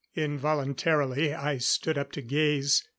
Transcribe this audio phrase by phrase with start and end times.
[0.15, 2.83] Involuntarily I stood up to gaze.